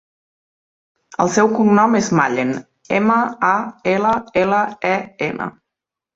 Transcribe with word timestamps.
El 1.25 1.29
seu 1.35 1.49
cognom 1.59 1.97
és 1.99 2.09
Mallen: 2.21 2.55
ema, 3.01 3.19
a, 3.51 3.53
ela, 3.93 4.17
ela, 4.47 4.65
e, 4.95 4.97
ena. 5.31 5.51